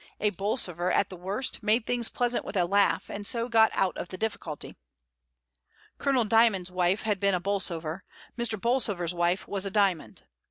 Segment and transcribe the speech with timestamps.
[0.19, 3.95] A Bolsover, at the worst, made things pleasant with a laugh, and so got out
[3.97, 4.75] of the difficuhy.
[5.99, 8.03] Colonel Dymond's wife had been a Bolsover,
[8.35, 8.59] Mr.
[8.59, 10.23] Bolsover's wife was a Dymond.